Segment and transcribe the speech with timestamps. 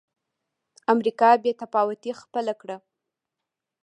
[0.93, 2.77] امریکا بې تفاوتي خپله کړه.